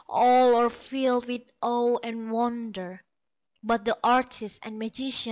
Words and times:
All 0.09 0.55
are 0.55 0.71
filled 0.71 1.27
with 1.27 1.43
awe 1.61 1.99
and 2.01 2.31
wonder, 2.31 3.03
But 3.61 3.85
the 3.85 3.99
artist 4.03 4.61
and 4.63 4.79
magician. 4.79 5.19